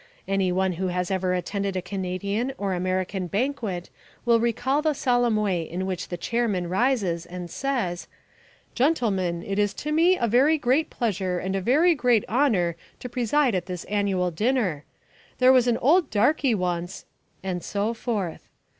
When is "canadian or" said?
1.83-2.73